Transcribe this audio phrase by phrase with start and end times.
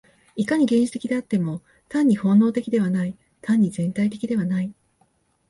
[0.35, 4.73] いかに原始的であっても、単に本能的ではない、単に全体的ではない。